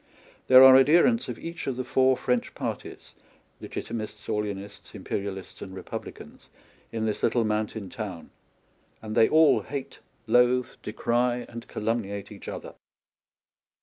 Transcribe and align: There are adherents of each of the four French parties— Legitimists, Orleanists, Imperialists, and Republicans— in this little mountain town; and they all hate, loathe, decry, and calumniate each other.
There 0.47 0.63
are 0.63 0.75
adherents 0.77 1.29
of 1.29 1.37
each 1.37 1.67
of 1.67 1.75
the 1.75 1.83
four 1.83 2.17
French 2.17 2.55
parties— 2.55 3.13
Legitimists, 3.61 4.27
Orleanists, 4.27 4.95
Imperialists, 4.95 5.61
and 5.61 5.75
Republicans— 5.75 6.47
in 6.91 7.05
this 7.05 7.21
little 7.21 7.43
mountain 7.43 7.87
town; 7.87 8.31
and 8.99 9.13
they 9.15 9.29
all 9.29 9.61
hate, 9.61 9.99
loathe, 10.25 10.69
decry, 10.81 11.45
and 11.47 11.67
calumniate 11.67 12.31
each 12.31 12.47
other. 12.47 12.73